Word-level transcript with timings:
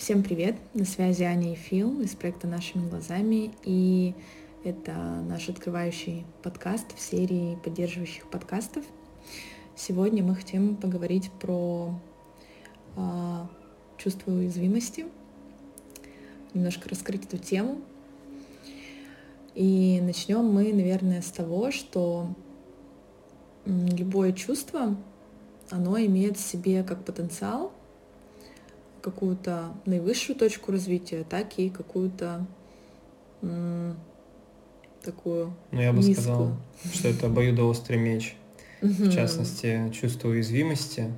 Всем 0.00 0.22
привет! 0.22 0.56
На 0.72 0.86
связи 0.86 1.24
Аня 1.24 1.52
и 1.52 1.54
Фил 1.54 2.00
из 2.00 2.14
проекта 2.14 2.46
«Нашими 2.46 2.88
глазами». 2.88 3.50
И 3.64 4.14
это 4.64 4.94
наш 4.94 5.50
открывающий 5.50 6.24
подкаст 6.42 6.96
в 6.96 6.98
серии 6.98 7.58
поддерживающих 7.62 8.26
подкастов. 8.30 8.82
Сегодня 9.76 10.24
мы 10.24 10.36
хотим 10.36 10.76
поговорить 10.76 11.30
про 11.32 11.92
э, 12.96 13.00
чувство 13.98 14.32
уязвимости, 14.32 15.04
немножко 16.54 16.88
раскрыть 16.88 17.26
эту 17.26 17.36
тему. 17.36 17.82
И 19.54 20.00
начнем 20.00 20.46
мы, 20.46 20.72
наверное, 20.72 21.20
с 21.20 21.30
того, 21.30 21.72
что 21.72 22.26
любое 23.66 24.32
чувство, 24.32 24.96
оно 25.68 25.98
имеет 25.98 26.38
в 26.38 26.40
себе 26.40 26.84
как 26.84 27.04
потенциал 27.04 27.70
какую-то 29.00 29.74
наивысшую 29.86 30.36
точку 30.36 30.72
развития, 30.72 31.24
так 31.28 31.58
и 31.58 31.70
какую-то 31.70 32.46
такую 35.02 35.54
Ну, 35.70 35.80
я 35.80 35.92
бы 35.92 35.98
низкую. 35.98 36.14
сказал, 36.14 36.56
что 36.92 37.08
это 37.08 37.26
обоюдоострый 37.26 37.98
меч. 37.98 38.36
В 38.82 39.12
частности, 39.12 39.92
чувство 39.92 40.28
уязвимости, 40.28 41.12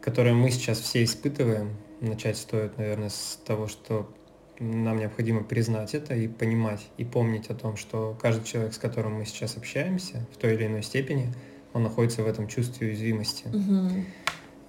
которое 0.00 0.34
мы 0.34 0.50
сейчас 0.50 0.80
все 0.80 1.04
испытываем. 1.04 1.76
Начать 2.00 2.36
стоит, 2.36 2.78
наверное, 2.78 3.10
с 3.10 3.38
того, 3.46 3.68
что 3.68 4.10
нам 4.58 4.98
необходимо 4.98 5.42
признать 5.42 5.94
это 5.94 6.14
и 6.14 6.28
понимать, 6.28 6.86
и 6.96 7.04
помнить 7.04 7.48
о 7.48 7.54
том, 7.54 7.76
что 7.76 8.16
каждый 8.20 8.44
человек, 8.44 8.72
с 8.74 8.78
которым 8.78 9.14
мы 9.14 9.26
сейчас 9.26 9.56
общаемся, 9.56 10.26
в 10.32 10.36
той 10.36 10.54
или 10.54 10.66
иной 10.66 10.82
степени, 10.82 11.32
он 11.72 11.82
находится 11.82 12.22
в 12.22 12.26
этом 12.26 12.48
чувстве 12.48 12.88
уязвимости. 12.88 13.46
Угу. 13.48 14.04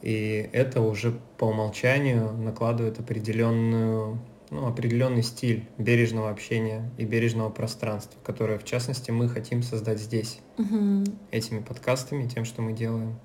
И 0.01 0.49
это 0.53 0.81
уже 0.81 1.19
по 1.37 1.45
умолчанию 1.45 2.31
накладывает 2.33 2.99
определенную, 2.99 4.19
ну, 4.51 4.67
определенный 4.67 5.23
стиль 5.23 5.67
бережного 5.77 6.29
общения 6.29 6.91
и 6.97 7.05
бережного 7.05 7.49
пространства, 7.49 8.19
которое, 8.23 8.59
в 8.59 8.63
частности, 8.63 9.11
мы 9.11 9.27
хотим 9.29 9.63
создать 9.63 9.99
здесь, 9.99 10.39
угу. 10.57 11.03
этими 11.31 11.59
подкастами, 11.59 12.27
тем, 12.27 12.45
что 12.45 12.61
мы 12.61 12.73
делаем. 12.73 13.19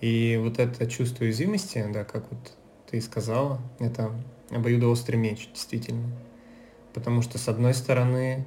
И 0.00 0.38
вот 0.42 0.58
это 0.58 0.86
чувство 0.86 1.24
уязвимости, 1.24 1.84
да, 1.92 2.04
как 2.04 2.30
вот 2.30 2.52
ты 2.90 3.00
сказала, 3.00 3.60
это 3.80 4.12
обоюдоострый 4.50 5.18
меч, 5.18 5.48
действительно. 5.52 6.08
Потому 6.92 7.22
что, 7.22 7.38
с 7.38 7.48
одной 7.48 7.74
стороны, 7.74 8.46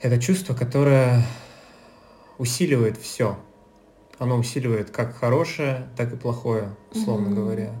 это 0.00 0.20
чувство, 0.20 0.54
которое 0.54 1.24
усиливает 2.38 2.98
все. 2.98 3.38
Оно 4.18 4.38
усиливает 4.38 4.90
как 4.90 5.14
хорошее, 5.16 5.88
так 5.96 6.12
и 6.12 6.16
плохое, 6.16 6.74
условно 6.92 7.28
mm-hmm. 7.28 7.34
говоря. 7.34 7.72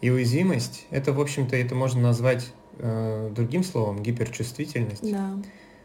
И 0.00 0.10
уязвимость, 0.10 0.86
это, 0.90 1.12
в 1.12 1.20
общем-то, 1.20 1.56
это 1.56 1.74
можно 1.74 2.00
назвать 2.00 2.52
э, 2.78 3.30
другим 3.34 3.64
словом, 3.64 4.02
гиперчувствительность. 4.02 5.10
Да, 5.10 5.34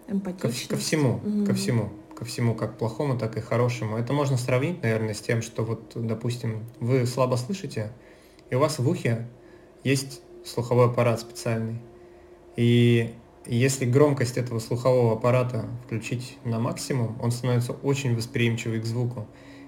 эмпатичность. 0.07 0.67
Ко, 0.67 0.75
ко 0.75 0.81
всему, 0.81 1.19
mm-hmm. 1.23 1.45
ко 1.45 1.53
всему, 1.53 1.89
ко 2.15 2.25
всему, 2.25 2.55
как 2.55 2.77
плохому, 2.77 3.17
так 3.17 3.37
и 3.37 3.41
хорошему. 3.41 3.97
Это 3.97 4.13
можно 4.13 4.37
сравнить, 4.37 4.81
наверное, 4.83 5.13
с 5.13 5.19
тем, 5.19 5.41
что 5.41 5.63
вот, 5.63 5.93
допустим, 5.95 6.65
вы 6.79 7.05
слабо 7.05 7.35
слышите, 7.35 7.91
и 8.49 8.55
у 8.55 8.59
вас 8.59 8.79
в 8.79 8.87
ухе 8.87 9.27
есть 9.83 10.21
слуховой 10.45 10.85
аппарат 10.85 11.19
специальный. 11.19 11.79
И 12.55 13.13
если 13.45 13.85
громкость 13.85 14.37
этого 14.37 14.59
слухового 14.59 15.13
аппарата 15.13 15.65
включить 15.85 16.37
на 16.43 16.59
максимум, 16.59 17.17
он 17.21 17.31
становится 17.31 17.73
очень 17.73 18.15
восприимчивый 18.15 18.79
к 18.81 18.85
звуку. 18.85 19.27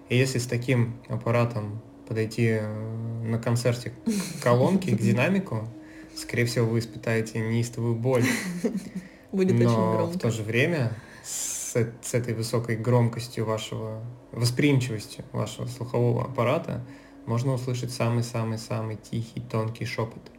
И 0.09 0.17
если 0.17 0.39
с 0.39 0.47
таким 0.47 0.95
аппаратом 1.07 1.81
подойти 2.07 2.59
э, 2.61 3.21
на 3.23 3.37
концерте 3.37 3.93
к 4.39 4.43
колонке, 4.43 4.95
к 4.95 4.99
динамику, 4.99 5.67
скорее 6.15 6.45
всего, 6.45 6.65
вы 6.65 6.79
испытаете 6.79 7.39
неистовую 7.39 7.95
боль. 7.95 8.23
Будет 9.31 9.59
Но 9.59 9.65
очень 9.65 9.97
громко. 9.97 10.17
в 10.17 10.19
то 10.19 10.31
же 10.31 10.41
время 10.41 10.93
с, 11.23 11.73
с 11.73 12.13
этой 12.13 12.33
высокой 12.33 12.77
громкостью 12.77 13.45
вашего, 13.45 14.01
восприимчивостью 14.31 15.25
вашего 15.33 15.67
слухового 15.67 16.23
аппарата 16.23 16.85
можно 17.25 17.53
услышать 17.53 17.91
самый-самый-самый 17.91 18.95
тихий, 18.95 19.41
тонкий 19.41 19.83
шепот, 19.83 20.31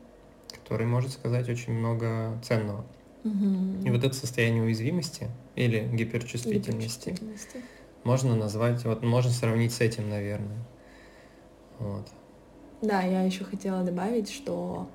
который 0.53 0.87
может 0.87 1.13
сказать 1.13 1.49
очень 1.51 1.75
много 1.75 2.41
ценного. 2.43 2.87
Угу. 3.25 3.87
И 3.87 3.91
вот 3.91 4.05
это 4.05 4.15
состояние 4.15 4.63
уязвимости 4.63 5.29
или 5.57 5.81
гиперчувствительности, 5.93 7.11
гиперчувствительности 7.11 7.65
можно 8.05 8.37
назвать, 8.37 8.85
вот 8.85 9.03
можно 9.03 9.31
сравнить 9.31 9.73
с 9.73 9.81
этим, 9.81 10.09
наверное. 10.09 10.65
Вот. 11.79 12.07
Да, 12.81 13.03
я 13.03 13.23
еще 13.23 13.45
хотела 13.45 13.83
добавить, 13.83 14.31
что 14.31 14.89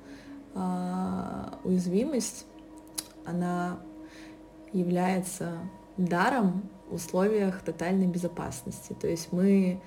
э, 0.55 1.43
уязвимость, 1.63 2.45
она 3.25 3.79
является 4.71 5.57
даром 5.97 6.69
в 6.89 6.95
условиях 6.95 7.61
тотальной 7.61 8.07
безопасности. 8.07 8.93
То 8.99 9.07
есть 9.07 9.31
мы 9.31 9.81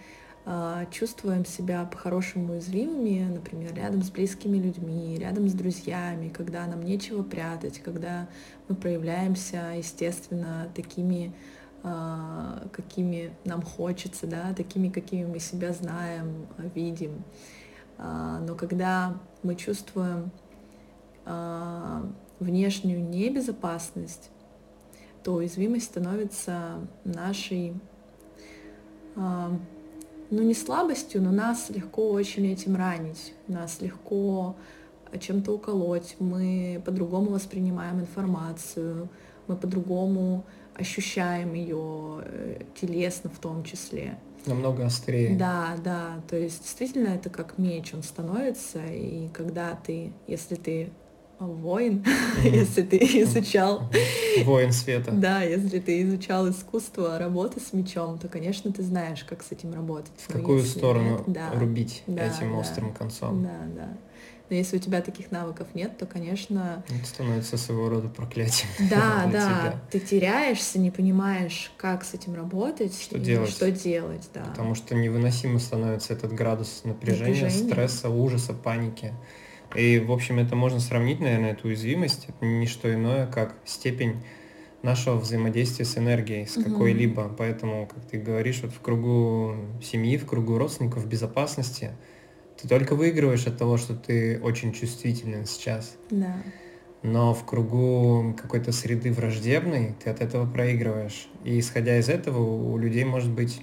чувствуем 0.92 1.44
себя 1.44 1.84
по-хорошему 1.84 2.52
уязвимыми, 2.52 3.28
например, 3.28 3.74
рядом 3.74 4.02
с 4.02 4.10
близкими 4.10 4.58
людьми, 4.58 5.16
рядом 5.18 5.48
с 5.48 5.52
друзьями, 5.52 6.28
когда 6.28 6.64
нам 6.66 6.82
нечего 6.82 7.24
прятать, 7.24 7.80
когда 7.80 8.28
мы 8.68 8.76
проявляемся, 8.76 9.72
естественно, 9.76 10.68
такими 10.74 11.34
а, 11.88 12.66
какими 12.72 13.32
нам 13.44 13.62
хочется, 13.62 14.26
да, 14.26 14.52
такими, 14.54 14.88
какими 14.88 15.24
мы 15.24 15.38
себя 15.38 15.72
знаем, 15.72 16.48
видим. 16.74 17.22
А, 17.96 18.40
но 18.40 18.56
когда 18.56 19.16
мы 19.44 19.54
чувствуем 19.54 20.32
а, 21.24 22.02
внешнюю 22.40 23.08
небезопасность, 23.08 24.30
то 25.22 25.34
уязвимость 25.34 25.86
становится 25.86 26.80
нашей, 27.04 27.74
ну 30.30 30.42
не 30.42 30.54
слабостью, 30.54 31.22
но 31.22 31.30
нас 31.30 31.70
легко 31.70 32.10
очень 32.10 32.46
этим 32.46 32.76
ранить, 32.76 33.34
нас 33.48 33.80
легко 33.80 34.56
чем-то 35.18 35.52
уколоть, 35.52 36.16
мы 36.18 36.82
по-другому 36.84 37.30
воспринимаем 37.30 38.00
информацию, 38.00 39.08
мы 39.46 39.56
по-другому 39.56 40.44
ощущаем 40.74 41.54
ее 41.54 42.22
э, 42.24 42.62
телесно 42.80 43.30
в 43.30 43.38
том 43.38 43.64
числе. 43.64 44.18
Намного 44.44 44.86
острее. 44.86 45.36
Да, 45.36 45.76
да, 45.82 46.20
то 46.28 46.36
есть 46.36 46.62
действительно 46.62 47.08
это 47.08 47.30
как 47.30 47.58
меч, 47.58 47.94
он 47.94 48.02
становится, 48.02 48.84
и 48.84 49.28
когда 49.28 49.74
ты, 49.74 50.12
если 50.26 50.54
ты 50.54 50.90
воин, 51.38 52.04
если 52.42 52.82
ты 52.82 52.96
изучал... 53.22 53.90
Воин 54.44 54.72
света. 54.72 55.10
Да, 55.12 55.42
если 55.42 55.80
ты 55.80 56.02
изучал 56.02 56.48
искусство 56.50 57.18
работы 57.18 57.60
с 57.60 57.72
мечом, 57.72 58.18
то, 58.18 58.28
конечно, 58.28 58.72
ты 58.72 58.82
знаешь, 58.82 59.24
как 59.24 59.42
с 59.42 59.52
этим 59.52 59.72
работать. 59.74 60.12
В 60.18 60.32
какую 60.32 60.62
сторону 60.62 61.24
рубить 61.54 62.02
этим 62.06 62.56
острым 62.56 62.92
концом. 62.92 63.42
Да, 63.42 63.66
да. 63.74 63.96
Но 64.48 64.54
если 64.54 64.76
у 64.76 64.80
тебя 64.80 65.00
таких 65.00 65.32
навыков 65.32 65.66
нет, 65.74 65.98
то, 65.98 66.06
конечно... 66.06 66.84
Это 66.88 67.04
становится 67.04 67.56
своего 67.56 67.88
рода 67.88 68.08
проклятием. 68.08 68.68
Да, 68.90 69.28
да. 69.30 69.60
Тебя. 69.60 69.82
Ты 69.90 70.00
теряешься, 70.00 70.78
не 70.78 70.92
понимаешь, 70.92 71.72
как 71.76 72.04
с 72.04 72.14
этим 72.14 72.34
работать. 72.34 72.96
Что 73.00 73.18
делать. 73.18 73.50
Что 73.50 73.72
делать, 73.72 74.28
да. 74.32 74.44
Потому 74.44 74.76
что 74.76 74.94
невыносимо 74.94 75.58
становится 75.58 76.12
этот 76.12 76.32
градус 76.32 76.82
напряжения, 76.84 77.42
Напряжение. 77.42 77.72
стресса, 77.72 78.08
ужаса, 78.08 78.52
паники. 78.52 79.12
И, 79.74 79.98
в 79.98 80.12
общем, 80.12 80.38
это 80.38 80.54
можно 80.56 80.80
сравнить, 80.80 81.20
наверное, 81.20 81.52
эту 81.52 81.68
уязвимость. 81.68 82.26
Это 82.28 82.46
не 82.46 82.66
что 82.66 82.92
иное, 82.92 83.26
как 83.26 83.56
степень 83.64 84.22
нашего 84.82 85.16
взаимодействия 85.16 85.84
с 85.84 85.98
энергией, 85.98 86.46
с 86.46 86.56
угу. 86.56 86.70
какой-либо. 86.70 87.34
Поэтому, 87.36 87.86
как 87.86 88.04
ты 88.04 88.18
говоришь, 88.18 88.60
вот 88.62 88.72
в 88.72 88.80
кругу 88.80 89.56
семьи, 89.82 90.16
в 90.16 90.26
кругу 90.26 90.58
родственников, 90.58 91.02
в 91.02 91.08
безопасности– 91.08 91.90
ты 92.60 92.68
только 92.68 92.94
выигрываешь 92.94 93.46
от 93.46 93.58
того, 93.58 93.76
что 93.76 93.94
ты 93.94 94.40
очень 94.42 94.72
чувствителен 94.72 95.44
сейчас. 95.46 95.96
Да. 96.10 96.36
Но 97.02 97.34
в 97.34 97.44
кругу 97.44 98.34
какой-то 98.40 98.72
среды 98.72 99.12
враждебной 99.12 99.94
ты 100.02 100.10
от 100.10 100.20
этого 100.20 100.50
проигрываешь. 100.50 101.28
И 101.44 101.58
исходя 101.58 101.98
из 101.98 102.08
этого 102.08 102.40
у 102.40 102.76
людей 102.78 103.04
может 103.04 103.30
быть 103.30 103.60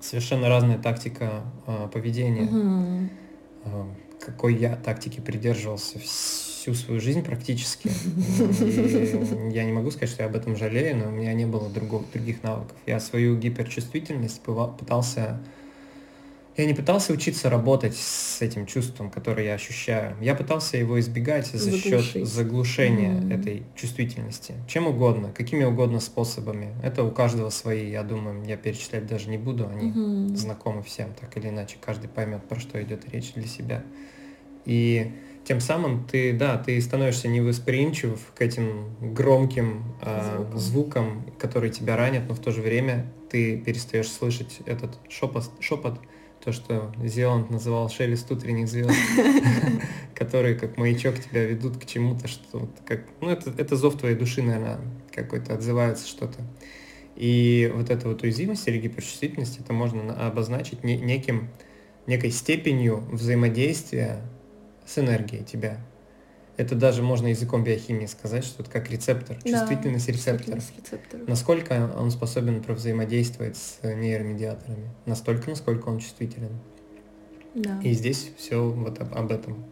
совершенно 0.00 0.48
разная 0.48 0.78
тактика 0.78 1.44
э, 1.66 1.88
поведения. 1.92 2.44
Угу. 2.44 3.88
Какой 4.26 4.56
я 4.56 4.74
тактики 4.74 5.20
придерживался 5.20 6.00
всю 6.00 6.74
свою 6.74 7.00
жизнь 7.00 7.22
практически. 7.22 7.88
И 9.50 9.54
я 9.54 9.62
не 9.64 9.70
могу 9.72 9.92
сказать, 9.92 10.10
что 10.10 10.24
я 10.24 10.28
об 10.28 10.34
этом 10.34 10.56
жалею, 10.56 10.96
но 10.96 11.08
у 11.08 11.12
меня 11.12 11.32
не 11.32 11.46
было 11.46 11.70
другого, 11.70 12.04
других 12.12 12.42
навыков. 12.42 12.76
Я 12.86 12.98
свою 12.98 13.38
гиперчувствительность 13.38 14.40
пытался 14.40 15.40
я 16.56 16.64
не 16.64 16.74
пытался 16.74 17.12
учиться 17.12 17.50
работать 17.50 17.94
с 17.96 18.40
этим 18.40 18.66
чувством, 18.66 19.10
которое 19.10 19.46
я 19.46 19.54
ощущаю. 19.54 20.16
Я 20.22 20.34
пытался 20.34 20.78
его 20.78 20.98
избегать 20.98 21.48
за 21.48 21.58
Заглушить. 21.58 22.04
счет 22.12 22.26
заглушения 22.26 23.12
mm-hmm. 23.12 23.40
этой 23.40 23.62
чувствительности. 23.74 24.54
Чем 24.66 24.86
угодно, 24.86 25.32
какими 25.34 25.64
угодно 25.64 26.00
способами. 26.00 26.74
Это 26.82 27.04
у 27.04 27.10
каждого 27.10 27.50
свои, 27.50 27.90
я 27.90 28.02
думаю, 28.02 28.42
я 28.46 28.56
перечислять 28.56 29.06
даже 29.06 29.28
не 29.28 29.36
буду, 29.36 29.68
они 29.68 29.90
mm-hmm. 29.90 30.36
знакомы 30.36 30.82
всем, 30.82 31.12
так 31.20 31.36
или 31.36 31.48
иначе. 31.48 31.76
Каждый 31.80 32.08
поймет, 32.08 32.42
про 32.48 32.58
что 32.58 32.82
идет 32.82 33.06
речь 33.12 33.34
для 33.34 33.46
себя. 33.46 33.82
И 34.64 35.12
тем 35.44 35.60
самым 35.60 36.04
ты, 36.04 36.32
да, 36.32 36.56
ты 36.56 36.80
становишься 36.80 37.28
невосприимчив 37.28 38.18
к 38.34 38.40
этим 38.40 38.96
громким 39.00 39.84
э, 40.00 40.22
звукам. 40.24 40.58
звукам, 40.58 41.26
которые 41.38 41.70
тебя 41.70 41.96
ранят, 41.96 42.26
но 42.28 42.34
в 42.34 42.40
то 42.40 42.50
же 42.50 42.62
время 42.62 43.06
ты 43.30 43.58
перестаешь 43.58 44.08
слышать 44.08 44.58
этот 44.66 44.98
шепот, 45.08 45.50
шепот 45.60 46.00
то, 46.46 46.52
что 46.52 46.92
Зеланд 47.02 47.50
называл 47.50 47.90
шелест 47.90 48.30
утренних 48.30 48.68
звезд, 48.68 48.92
которые 50.14 50.54
как 50.54 50.76
маячок 50.76 51.18
тебя 51.18 51.44
ведут 51.44 51.76
к 51.76 51.86
чему-то, 51.86 52.28
что 52.28 52.68
как, 52.86 53.00
ну 53.20 53.30
это, 53.30 53.52
это 53.58 53.74
зов 53.74 53.98
твоей 53.98 54.14
души, 54.14 54.42
наверное, 54.42 54.78
какой-то 55.12 55.54
отзывается 55.54 56.06
что-то. 56.06 56.38
И 57.16 57.72
вот 57.74 57.90
эта 57.90 58.06
вот 58.06 58.22
уязвимость 58.22 58.68
или 58.68 58.78
гиперчувствительность, 58.78 59.58
это 59.58 59.72
можно 59.72 60.14
обозначить 60.24 60.84
неким, 60.84 61.48
некой 62.06 62.30
степенью 62.30 63.02
взаимодействия 63.10 64.20
с 64.86 64.98
энергией 64.98 65.42
тебя. 65.42 65.84
Это 66.56 66.74
даже 66.74 67.02
можно 67.02 67.26
языком 67.26 67.64
биохимии 67.64 68.06
сказать, 68.06 68.44
что 68.44 68.62
это 68.62 68.70
как 68.70 68.90
рецептор, 68.90 69.36
да, 69.44 69.50
чувствительность 69.50 70.08
рецептора. 70.08 70.60
Насколько 71.26 71.92
он 71.96 72.10
способен 72.10 72.62
взаимодействовать 72.66 73.56
с 73.56 73.78
нейромедиаторами? 73.82 74.90
Настолько, 75.04 75.50
насколько 75.50 75.88
он 75.88 75.98
чувствителен. 75.98 76.58
Да. 77.54 77.80
И 77.82 77.92
здесь 77.92 78.30
все 78.38 78.68
вот 78.68 79.00
об, 79.00 79.14
об 79.14 79.32
этом 79.32 79.64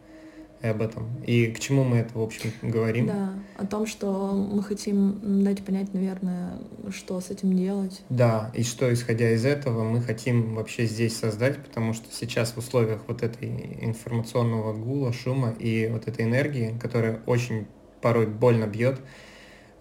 и 0.62 0.66
об 0.66 0.80
этом. 0.80 1.22
И 1.26 1.48
к 1.48 1.60
чему 1.60 1.84
мы 1.84 1.98
это, 1.98 2.18
в 2.18 2.22
общем, 2.22 2.50
говорим? 2.62 3.06
Да, 3.06 3.34
о 3.56 3.66
том, 3.66 3.86
что 3.86 4.32
мы 4.32 4.62
хотим 4.62 5.44
дать 5.44 5.64
понять, 5.64 5.92
наверное, 5.92 6.58
что 6.90 7.20
с 7.20 7.30
этим 7.30 7.56
делать. 7.56 8.02
Да, 8.08 8.50
и 8.54 8.62
что, 8.62 8.92
исходя 8.92 9.30
из 9.32 9.44
этого, 9.44 9.84
мы 9.84 10.00
хотим 10.00 10.54
вообще 10.54 10.86
здесь 10.86 11.16
создать, 11.16 11.62
потому 11.62 11.92
что 11.92 12.06
сейчас 12.10 12.52
в 12.52 12.58
условиях 12.58 13.00
вот 13.06 13.22
этой 13.22 13.78
информационного 13.82 14.72
гула, 14.72 15.12
шума 15.12 15.50
и 15.58 15.88
вот 15.92 16.08
этой 16.08 16.24
энергии, 16.24 16.78
которая 16.80 17.20
очень 17.26 17.66
порой 18.00 18.26
больно 18.26 18.66
бьет, 18.66 19.00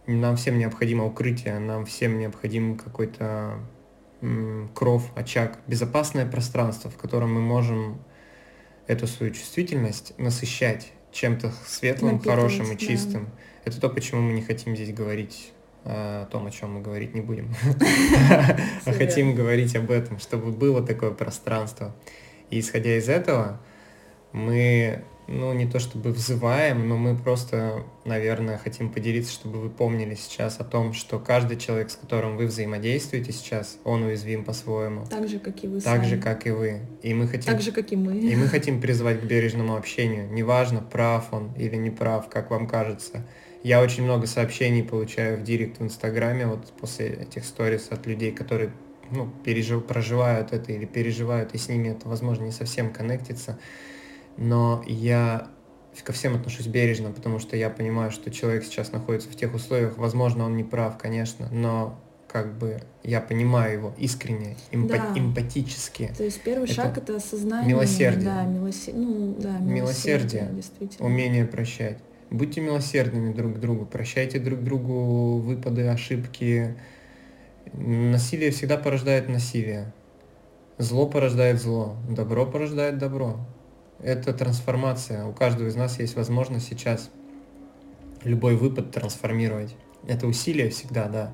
нам 0.06 0.36
всем 0.36 0.58
необходимо 0.58 1.06
укрытие, 1.06 1.60
нам 1.60 1.86
всем 1.86 2.20
необходим 2.20 2.78
какой-то 2.78 3.60
кров, 4.74 5.12
очаг, 5.16 5.60
безопасное 5.68 6.26
пространство, 6.26 6.90
в 6.90 6.98
котором 6.98 7.34
мы 7.34 7.42
можем 7.42 8.00
эту 8.88 9.08
свою 9.08 9.34
чувствительность 9.34 10.14
насыщать 10.18 10.92
чем-то 11.12 11.52
светлым, 11.66 12.20
хорошим 12.20 12.72
и 12.72 12.78
чистым. 12.78 13.26
Да. 13.26 13.32
Это 13.66 13.82
то, 13.82 13.90
почему 13.90 14.22
мы 14.22 14.34
не 14.34 14.42
хотим 14.42 14.76
здесь 14.76 14.94
говорить 14.94 15.54
о 15.86 16.26
том, 16.26 16.48
о 16.48 16.52
чем 16.52 16.74
мы 16.74 16.82
говорить 16.82 17.14
не 17.14 17.22
будем, 17.22 17.54
а 18.86 18.94
хотим 18.94 19.36
говорить 19.36 19.76
об 19.76 19.92
этом, 19.92 20.20
чтобы 20.20 20.52
было 20.52 20.86
такое 20.86 21.12
пространство. 21.12 21.96
И 22.50 22.60
исходя 22.60 22.98
из 22.98 23.10
этого, 23.10 23.60
мы 24.32 25.04
ну, 25.28 25.54
не 25.54 25.66
то 25.66 25.80
чтобы 25.80 26.12
взываем, 26.12 26.88
но 26.88 26.98
мы 26.98 27.16
просто, 27.16 27.84
наверное, 28.06 28.58
хотим 28.58 28.92
поделиться, 28.92 29.32
чтобы 29.32 29.60
вы 29.60 29.70
помнили 29.70 30.16
сейчас 30.16 30.60
о 30.60 30.64
том, 30.64 30.94
что 30.94 31.20
каждый 31.20 31.58
человек, 31.58 31.90
с 31.90 31.96
которым 31.96 32.38
вы 32.38 32.48
взаимодействуете 32.48 33.32
сейчас, 33.32 33.78
он 33.84 34.04
уязвим 34.04 34.44
по-своему. 34.44 35.06
Так 35.06 35.28
же, 35.28 35.40
как 35.40 35.64
и 35.64 35.68
вы 35.68 35.82
Так 35.82 36.02
сами. 36.02 36.10
же, 36.10 36.18
как 36.18 36.46
и 36.48 36.52
вы. 36.52 36.82
И 37.02 37.14
мы 37.14 37.28
хотим... 37.28 37.52
Так 37.54 37.62
же, 37.62 37.72
как 37.72 37.92
и 37.92 37.96
мы. 37.96 38.18
И 38.18 38.36
мы 38.36 38.48
хотим 38.50 38.82
призвать 38.82 39.22
к 39.22 39.24
бережному 39.24 39.76
общению. 39.76 40.32
Неважно, 40.32 40.82
прав 40.82 41.34
он 41.34 41.54
или 41.54 41.76
не 41.76 41.90
прав, 41.90 42.30
как 42.30 42.52
вам 42.52 42.68
кажется. 42.68 43.26
Я 43.64 43.82
очень 43.82 44.04
много 44.04 44.28
сообщений 44.28 44.84
получаю 44.84 45.40
в 45.40 45.44
директ 45.44 45.80
в 45.80 45.84
Инстаграме, 45.84 46.48
вот 46.48 46.74
после 46.80 47.08
этих 47.08 47.46
сторис 47.46 47.88
от 47.92 48.06
людей, 48.06 48.34
которые 48.34 48.74
ну, 49.10 49.30
пережив, 49.46 49.86
проживают 49.86 50.52
это 50.52 50.74
или 50.74 50.86
переживают, 50.86 51.54
и 51.54 51.58
с 51.58 51.70
ними 51.70 51.90
это, 51.90 52.10
возможно, 52.10 52.44
не 52.44 52.52
совсем 52.52 52.92
коннектится 52.92 53.58
но 54.38 54.84
я 54.88 55.48
ко 56.04 56.12
всем 56.12 56.36
отношусь 56.36 56.68
бережно, 56.68 57.12
потому 57.12 57.40
что 57.40 57.56
я 57.56 57.70
понимаю, 57.70 58.12
что 58.12 58.32
человек 58.32 58.64
сейчас 58.64 58.92
находится 58.92 59.30
в 59.30 59.36
тех 59.36 59.54
условиях, 59.54 59.98
возможно, 59.98 60.46
он 60.46 60.58
не 60.58 60.64
прав, 60.64 60.98
конечно, 60.98 61.50
но 61.52 62.00
как 62.28 62.58
бы 62.58 62.82
я 63.04 63.22
понимаю 63.22 63.74
его 63.74 63.94
искренне, 63.98 64.58
эмпа- 64.72 64.98
да. 64.98 65.14
эмпатически. 65.16 66.12
То 66.18 66.24
есть 66.24 66.42
первый 66.42 66.64
это 66.66 66.74
шаг 66.74 66.98
это 66.98 67.18
осознание. 67.18 67.76
Милосердие. 67.76 68.26
Да, 68.26 68.44
милосе... 68.44 68.92
ну, 68.94 69.36
да, 69.38 69.60
милосердие. 69.60 70.50
милосердие 70.52 70.90
умение 71.00 71.46
прощать. 71.46 72.00
Будьте 72.32 72.62
милосердными 72.62 73.32
друг 73.32 73.58
к 73.58 73.60
другу, 73.60 73.86
прощайте 73.86 74.40
друг 74.40 74.64
другу 74.64 75.38
выпады, 75.38 75.88
ошибки. 75.88 76.76
Насилие 77.74 78.50
всегда 78.50 78.78
порождает 78.78 79.30
насилие. 79.30 79.94
Зло 80.80 81.06
порождает 81.06 81.62
зло, 81.62 81.96
добро 82.10 82.48
порождает 82.48 82.98
добро 82.98 83.46
это 84.04 84.34
трансформация. 84.34 85.26
У 85.26 85.34
каждого 85.34 85.68
из 85.68 85.76
нас 85.76 86.00
есть 86.00 86.16
возможность 86.16 86.68
сейчас 86.68 87.10
любой 88.24 88.56
выпад 88.56 88.92
трансформировать. 88.92 89.76
Это 90.08 90.28
усилие 90.28 90.70
всегда, 90.70 91.08
да. 91.08 91.32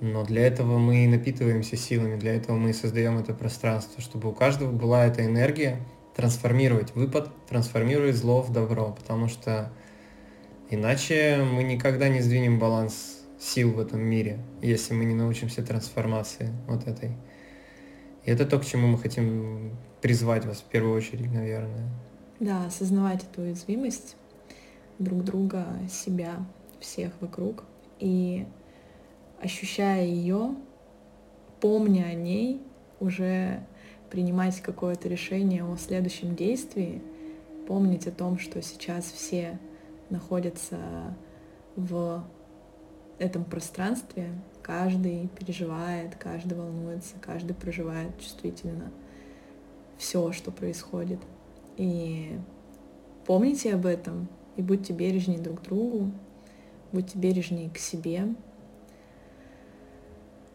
Но 0.00 0.24
для 0.24 0.46
этого 0.46 0.78
мы 0.78 1.04
и 1.04 1.08
напитываемся 1.08 1.76
силами, 1.76 2.16
для 2.18 2.34
этого 2.34 2.56
мы 2.56 2.70
и 2.70 2.72
создаем 2.74 3.18
это 3.18 3.32
пространство, 3.32 4.02
чтобы 4.02 4.28
у 4.28 4.32
каждого 4.32 4.70
была 4.70 5.06
эта 5.06 5.24
энергия 5.24 5.80
трансформировать 6.14 6.94
выпад, 6.94 7.30
трансформировать 7.48 8.16
зло 8.16 8.42
в 8.42 8.52
добро, 8.52 8.92
потому 8.92 9.28
что 9.28 9.72
иначе 10.68 11.38
мы 11.42 11.62
никогда 11.62 12.08
не 12.08 12.20
сдвинем 12.20 12.58
баланс 12.58 13.24
сил 13.40 13.72
в 13.72 13.80
этом 13.80 14.00
мире, 14.00 14.38
если 14.62 14.94
мы 14.94 15.04
не 15.04 15.14
научимся 15.14 15.62
трансформации 15.62 16.52
вот 16.66 16.86
этой. 16.86 17.16
И 18.24 18.30
это 18.30 18.46
то, 18.46 18.58
к 18.58 18.64
чему 18.64 18.88
мы 18.88 18.98
хотим 18.98 19.72
призвать 20.04 20.44
вас 20.44 20.58
в 20.58 20.64
первую 20.64 20.94
очередь, 20.98 21.32
наверное. 21.32 21.88
Да, 22.38 22.66
осознавать 22.66 23.24
эту 23.24 23.40
уязвимость 23.40 24.16
друг 24.98 25.24
друга, 25.24 25.64
себя, 25.88 26.44
всех 26.78 27.10
вокруг. 27.22 27.64
И 28.00 28.44
ощущая 29.40 30.04
ее, 30.04 30.56
помня 31.58 32.02
о 32.02 32.12
ней, 32.12 32.60
уже 33.00 33.64
принимать 34.10 34.60
какое-то 34.60 35.08
решение 35.08 35.64
о 35.64 35.78
следующем 35.78 36.36
действии, 36.36 37.00
помнить 37.66 38.06
о 38.06 38.12
том, 38.12 38.38
что 38.38 38.60
сейчас 38.60 39.06
все 39.06 39.58
находятся 40.10 41.16
в 41.76 42.22
этом 43.18 43.42
пространстве, 43.42 44.28
каждый 44.62 45.28
переживает, 45.28 46.16
каждый 46.16 46.58
волнуется, 46.58 47.14
каждый 47.22 47.54
проживает 47.54 48.20
чувствительно— 48.20 48.92
все, 49.98 50.32
что 50.32 50.50
происходит. 50.50 51.20
И 51.76 52.38
помните 53.26 53.74
об 53.74 53.86
этом, 53.86 54.28
и 54.56 54.62
будьте 54.62 54.92
бережнее 54.92 55.38
друг 55.38 55.62
другу, 55.62 56.10
будьте 56.92 57.18
бережнее 57.18 57.70
к 57.70 57.78
себе. 57.78 58.34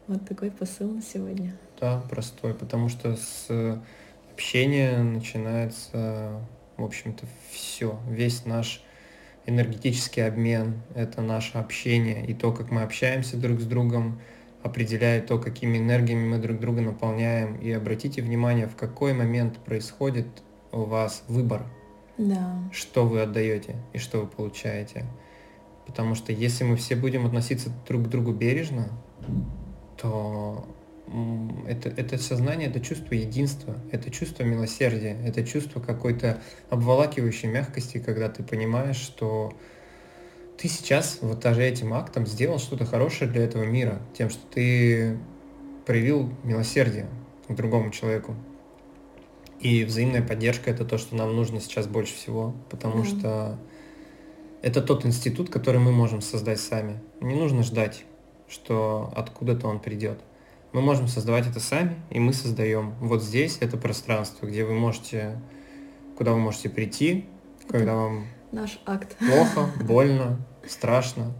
Вот 0.08 0.27
такой 0.27 0.50
посыл 0.50 0.91
на 0.91 1.01
сегодня. 1.01 1.55
Да, 1.79 2.01
простой, 2.10 2.53
потому 2.53 2.89
что 2.89 3.15
с 3.15 3.81
общения 4.34 5.03
начинается, 5.03 6.39
в 6.77 6.84
общем-то, 6.84 7.25
все, 7.51 8.00
весь 8.10 8.46
наш 8.46 8.84
энергетический 9.46 10.25
обмен, 10.25 10.81
это 10.96 11.22
наше 11.22 11.58
общение 11.58 12.25
и 12.25 12.34
то, 12.34 12.51
как 12.51 12.72
мы 12.72 12.84
общаемся 12.84 13.38
друг 13.38 13.60
с 13.60 13.65
другом, 13.65 14.22
определяет 14.63 15.28
то, 15.28 15.39
какими 15.39 15.78
энергиями 15.78 16.28
мы 16.28 16.38
друг 16.38 16.60
друга 16.60 16.82
наполняем. 16.82 17.56
И 17.56 17.72
обратите 17.72 18.22
внимание, 18.22 18.68
в 18.68 18.75
какой 18.75 19.13
момент 19.13 19.58
происходит 19.60 20.28
у 20.72 20.84
вас 20.84 21.24
выбор, 21.28 21.63
да. 22.18 22.62
что 22.72 23.06
вы 23.06 23.22
отдаете 23.22 23.75
и 23.94 23.98
что 23.98 24.22
вы 24.22 24.28
получаете. 24.28 25.06
Потому 25.88 26.13
что 26.16 26.32
если 26.32 26.63
мы 26.63 26.75
все 26.75 26.96
будем 26.96 27.25
относиться 27.25 27.72
друг 27.88 28.04
к 28.04 28.08
другу 28.08 28.32
бережно, 28.32 28.89
то 29.98 30.68
это, 31.68 31.89
это 31.89 32.18
сознание, 32.18 32.70
это 32.70 32.80
чувство 32.80 33.16
единства, 33.16 33.75
это 33.92 34.12
чувство 34.12 34.44
милосердия, 34.44 35.18
это 35.25 35.44
чувство 35.44 35.80
какой-то 35.80 36.39
обволакивающей 36.70 37.50
мягкости, 37.50 37.98
когда 37.98 38.30
ты 38.30 38.44
понимаешь, 38.44 38.98
что 38.98 39.54
ты 40.60 40.68
сейчас 40.68 41.20
вот 41.22 41.39
даже 41.39 41.63
этим 41.63 41.94
актом 41.94 42.28
сделал 42.28 42.60
что-то 42.60 42.86
хорошее 42.86 43.32
для 43.32 43.46
этого 43.46 43.63
мира, 43.63 44.01
тем, 44.13 44.30
что 44.30 44.42
ты 44.51 45.18
проявил 45.86 46.34
милосердие 46.44 47.08
к 47.48 47.56
другому 47.56 47.92
человеку. 47.92 48.36
И 49.62 49.86
взаимная 49.86 50.22
поддержка 50.22 50.70
это 50.70 50.84
то, 50.84 50.98
что 50.98 51.16
нам 51.16 51.34
нужно 51.36 51.62
сейчас 51.62 51.88
больше 51.88 52.13
всего, 52.13 52.54
потому 52.70 53.04
mm. 53.04 53.06
что 53.06 53.58
это 54.62 54.82
тот 54.82 55.06
институт, 55.06 55.50
который 55.50 55.80
мы 55.80 55.92
можем 55.92 56.22
создать 56.22 56.60
сами. 56.60 57.00
Не 57.22 57.36
нужно 57.36 57.63
ждать, 57.63 58.04
что 58.50 59.13
откуда-то 59.16 59.68
он 59.68 59.80
придет. 59.80 60.20
Мы 60.74 60.82
можем 60.82 61.08
создавать 61.08 61.48
это 61.48 61.62
сами, 61.62 61.96
и 62.10 62.20
мы 62.20 62.34
создаем. 62.34 62.96
Вот 63.00 63.24
здесь 63.24 63.58
это 63.62 63.78
пространство, 63.78 64.46
где 64.46 64.66
вы 64.66 64.74
можете, 64.74 65.42
куда 66.18 66.34
вы 66.34 66.39
можете 66.39 66.70
прийти, 66.70 67.25
когда 67.70 67.96
вам 67.96 68.28
наш 68.51 68.80
акт. 68.86 69.16
Плохо, 69.18 69.72
больно, 69.82 70.39
страшно. 70.69 71.33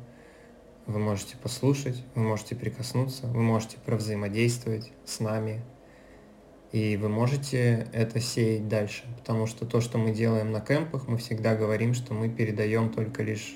Вы 0.88 1.00
можете 1.00 1.38
послушать, 1.38 2.04
вы 2.16 2.24
можете 2.24 2.56
прикоснуться, 2.56 3.28
вы 3.28 3.42
можете 3.42 3.78
провзаимодействовать 3.86 4.92
с 5.06 5.20
нами. 5.20 5.62
И 6.72 6.98
вы 6.98 7.10
можете 7.10 7.88
это 7.94 8.20
сеять 8.20 8.68
дальше, 8.68 9.04
потому 9.18 9.48
что 9.48 9.66
то, 9.66 9.82
что 9.82 9.98
мы 9.98 10.12
делаем 10.12 10.52
на 10.52 10.62
кемпах, 10.62 11.08
мы 11.08 11.18
всегда 11.18 11.56
говорим, 11.56 11.94
что 11.94 12.14
мы 12.14 12.30
передаем 12.30 12.92
только 12.92 13.24
лишь... 13.24 13.56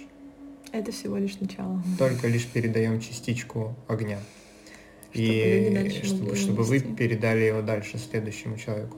Это 0.71 0.91
всего 0.91 1.17
лишь 1.17 1.39
начало. 1.39 1.83
Только 1.99 2.27
лишь 2.27 2.47
передаем 2.47 2.99
частичку 2.99 3.75
огня. 3.87 4.19
Чтобы 5.11 5.27
и 5.27 6.03
чтобы, 6.03 6.35
чтобы 6.35 6.63
вы 6.63 6.79
передали 6.79 7.41
его 7.41 7.61
дальше 7.61 7.99
следующему 7.99 8.57
человеку. 8.57 8.97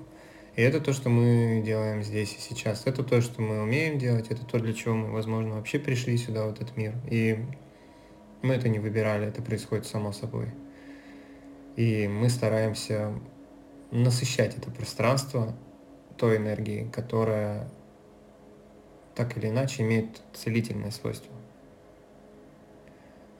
И 0.55 0.61
это 0.61 0.79
то, 0.79 0.93
что 0.93 1.09
мы 1.09 1.61
делаем 1.65 2.01
здесь 2.01 2.33
и 2.37 2.39
сейчас. 2.39 2.87
Это 2.87 3.03
то, 3.03 3.19
что 3.19 3.41
мы 3.41 3.61
умеем 3.61 3.97
делать, 3.97 4.27
это 4.29 4.45
то, 4.45 4.57
для 4.57 4.73
чего 4.73 4.95
мы, 4.95 5.11
возможно, 5.11 5.55
вообще 5.55 5.79
пришли 5.79 6.17
сюда, 6.17 6.45
в 6.45 6.51
этот 6.51 6.77
мир. 6.77 6.93
И 7.09 7.45
мы 8.41 8.53
это 8.53 8.69
не 8.69 8.79
выбирали, 8.79 9.27
это 9.27 9.41
происходит 9.41 9.85
само 9.85 10.13
собой. 10.13 10.49
И 11.75 12.07
мы 12.07 12.29
стараемся 12.29 13.13
насыщать 13.91 14.57
это 14.57 14.71
пространство 14.71 15.53
той 16.17 16.37
энергией, 16.37 16.89
которая 16.89 17.69
так 19.13 19.35
или 19.37 19.47
иначе 19.49 19.83
имеет 19.83 20.21
целительное 20.33 20.91
свойство. 20.91 21.33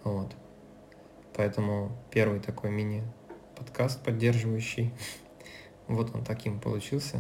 Вот. 0.04 0.34
Поэтому 1.34 1.92
первый 2.12 2.42
такой 2.42 2.72
мини-подкаст 2.72 4.04
поддерживающий. 4.04 4.94
Вот 5.88 6.14
он 6.16 6.24
таким 6.24 6.60
получился. 6.60 7.20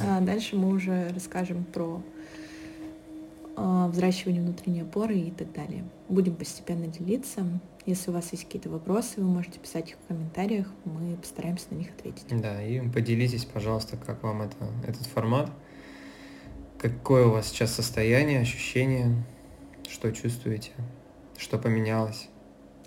А 0.00 0.20
дальше 0.20 0.56
мы 0.56 0.68
уже 0.68 1.10
расскажем 1.14 1.64
про 1.64 2.02
э, 3.56 3.88
взращивание 3.90 4.42
внутренней 4.42 4.82
опоры 4.82 5.16
и 5.16 5.30
так 5.30 5.52
далее. 5.52 5.84
Будем 6.08 6.34
постепенно 6.34 6.86
делиться. 6.86 7.46
Если 7.86 8.10
у 8.10 8.14
вас 8.14 8.32
есть 8.32 8.44
какие-то 8.44 8.70
вопросы, 8.70 9.20
вы 9.20 9.24
можете 9.24 9.58
писать 9.60 9.90
их 9.90 9.96
в 9.96 10.08
комментариях, 10.08 10.66
мы 10.84 11.16
постараемся 11.16 11.66
на 11.70 11.76
них 11.76 11.90
ответить. 11.90 12.24
Да, 12.30 12.62
и 12.62 12.80
поделитесь, 12.88 13.44
пожалуйста, 13.44 13.96
как 13.98 14.22
вам 14.22 14.42
это, 14.42 14.56
этот 14.86 15.06
формат, 15.06 15.50
какое 16.78 17.26
у 17.26 17.30
вас 17.30 17.48
сейчас 17.48 17.72
состояние, 17.74 18.40
ощущение, 18.40 19.22
что 19.86 20.10
чувствуете, 20.12 20.70
что 21.36 21.58
поменялось. 21.58 22.28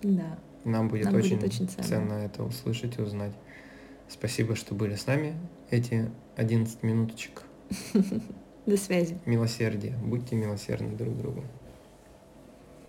Да. 0.01 0.37
Нам 0.63 0.89
будет, 0.89 1.05
Нам 1.05 1.15
очень, 1.15 1.35
будет 1.35 1.53
очень 1.53 1.67
ценно. 1.69 1.87
ценно 1.87 2.13
это 2.13 2.43
услышать 2.43 2.97
и 2.97 3.01
узнать. 3.01 3.33
Спасибо, 4.09 4.55
что 4.55 4.73
были 4.73 4.95
с 4.95 5.05
нами 5.07 5.35
эти 5.69 6.09
11 6.35 6.83
минуточек. 6.83 7.43
До 8.65 8.77
связи. 8.77 9.17
Милосердие. 9.25 9.95
Будьте 9.97 10.35
милосердны 10.35 10.95
друг 10.95 11.17
другу. 11.17 11.43